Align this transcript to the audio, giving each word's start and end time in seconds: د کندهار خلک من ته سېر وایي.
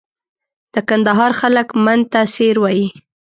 د 0.73 0.75
کندهار 0.89 1.31
خلک 1.41 1.67
من 1.85 1.99
ته 2.11 2.19
سېر 2.35 2.55
وایي. 2.61 2.87